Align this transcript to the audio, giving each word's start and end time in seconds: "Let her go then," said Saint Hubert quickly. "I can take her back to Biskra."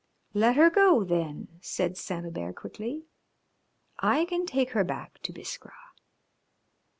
"Let 0.33 0.55
her 0.55 0.71
go 0.71 1.03
then," 1.03 1.59
said 1.61 1.95
Saint 1.95 2.23
Hubert 2.25 2.55
quickly. 2.55 3.05
"I 3.99 4.25
can 4.25 4.47
take 4.47 4.71
her 4.71 4.83
back 4.83 5.19
to 5.21 5.31
Biskra." 5.31 5.73